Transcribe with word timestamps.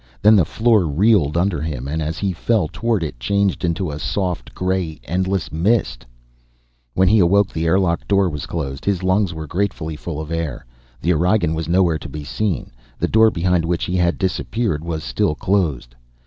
Then 0.23 0.35
the 0.35 0.45
floor 0.45 0.87
reeled 0.87 1.37
under 1.37 1.61
him, 1.61 1.87
and, 1.87 2.01
as 2.01 2.17
he 2.17 2.33
fell 2.33 2.67
toward 2.67 3.03
it, 3.03 3.19
changed 3.19 3.63
into 3.63 3.91
a 3.91 3.99
soft 3.99 4.55
gray 4.55 4.99
endless 5.03 5.51
mist.... 5.51 6.07
When 6.95 7.07
he 7.07 7.19
awoke, 7.19 7.49
the 7.53 7.67
airlock 7.67 8.07
door 8.07 8.27
was 8.27 8.47
closed. 8.47 8.83
His 8.83 9.03
lungs 9.03 9.31
were 9.31 9.45
gratefully 9.45 9.95
full 9.95 10.19
of 10.19 10.31
air. 10.31 10.65
The 11.01 11.13
Aurigean 11.13 11.53
was 11.53 11.69
nowhere 11.69 11.99
to 11.99 12.09
be 12.09 12.23
seen; 12.23 12.71
the 12.97 13.07
door 13.07 13.29
behind 13.29 13.63
which 13.63 13.83
he 13.83 13.95
had 13.95 14.17
disappeared 14.17 14.83
was 14.83 15.03
still 15.03 15.35
closed. 15.35 15.93